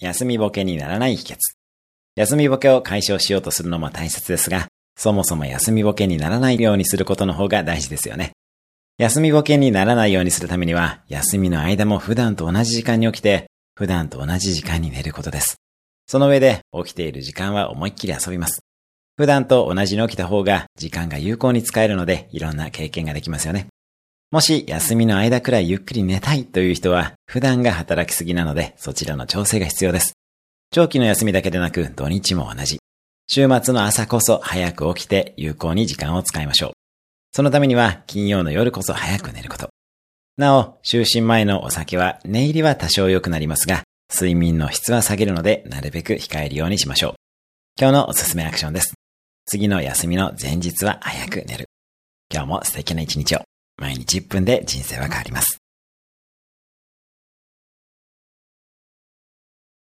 [0.00, 1.38] 休みボケにならない秘訣。
[2.14, 8.30] 休みボケを解消しようとするのも大切ですが、そもそも休みボケにならないようにすることの方が大事ですよね。
[8.98, 15.56] 休みボケにならないようにするためには、休みの間も普段と同じ時間に起きて、普段と同じ時間に寝ることです。
[16.06, 18.60] その上で、起きている時間は思いっきり遊びます。
[19.16, 23.66] 普段と同じに起きた方が時間が有効に使えるので、いろんな経験ができますよね。
[24.30, 30.12] もし休みの間くらいゆっくり寝たいという人は、普段が働きすぎなので、そちらの調整が必要です。
[30.70, 32.78] 長期の休みだけでなく、土日も同じ。
[33.26, 36.72] 週末の朝こそ早く起きて有効に時間を使いましょう。
[37.32, 39.70] そのためには金曜の夜こそ早く寝ること。
[40.36, 43.82] なお、就寝前のお酒は寝入りは多少良くなりますが、
[44.12, 47.14] 睡眠の質は下げるので、なるべく控えるようにしましょう。
[47.80, 48.92] 今日のおすすめアクションです。
[49.46, 51.66] 次の休みの前日は早く寝る。
[52.30, 53.47] 今日も素敵な一日を。
[53.78, 55.67] 毎日1分で人生は変わります。